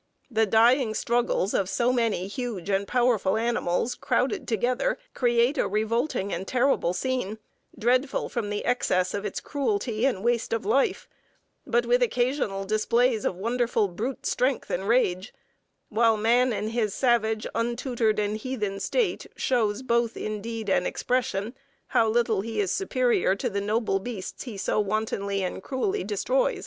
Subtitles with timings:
[0.31, 6.33] The dying struggles of so many huge and powerful animals crowded together create a revolting
[6.33, 7.37] and terrible scene,
[7.77, 11.07] dreadful from the excess of its cruelty and waste of life,
[11.67, 15.35] but with occasional displays of wonderful brute strength and rage;
[15.89, 21.53] while man in his savage, untutored, and heathen state shows both in deed and expression
[21.89, 26.59] how little he is superior to the noble beasts he so wantonly and cruelly destroys."